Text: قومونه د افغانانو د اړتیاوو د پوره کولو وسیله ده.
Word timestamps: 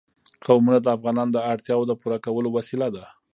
قومونه 0.45 0.77
د 0.81 0.87
افغانانو 0.95 1.31
د 1.33 1.39
اړتیاوو 1.51 1.87
د 1.89 1.93
پوره 2.01 2.17
کولو 2.25 2.49
وسیله 2.57 2.87
ده. 2.95 3.05